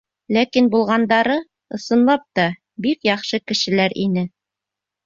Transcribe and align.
Ләкин 0.35 0.69
булғандары, 0.75 1.35
ысынлап 1.79 2.27
та, 2.41 2.49
бик 2.87 3.07
яҡшы 3.13 3.45
кешеләр 3.53 3.99
ине. 4.09 4.31